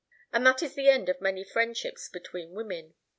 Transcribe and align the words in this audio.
And 0.33 0.43
that 0.47 0.63
is 0.63 0.73
the 0.73 0.89
end 0.89 1.09
of 1.09 1.21
many 1.21 1.43
friendships 1.43 2.09
between 2.09 2.53
women. 2.53 2.95